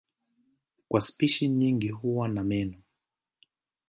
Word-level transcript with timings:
Kwa 0.87 1.01
spishi 1.01 1.47
nyingi 1.49 1.89
huwa 1.89 2.27
na 2.27 2.43
meno. 2.43 2.77